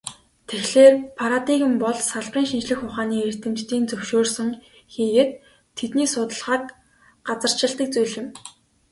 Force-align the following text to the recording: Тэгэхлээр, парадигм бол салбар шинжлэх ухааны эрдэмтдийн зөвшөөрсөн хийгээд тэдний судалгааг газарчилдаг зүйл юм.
Тэгэхлээр, 0.47 0.95
парадигм 1.17 1.73
бол 1.83 1.97
салбар 2.11 2.45
шинжлэх 2.49 2.79
ухааны 2.87 3.17
эрдэмтдийн 3.27 3.83
зөвшөөрсөн 3.89 4.49
хийгээд 4.93 5.31
тэдний 5.77 6.07
судалгааг 6.13 6.63
газарчилдаг 7.27 7.87
зүйл 7.93 8.13
юм. 8.21 8.27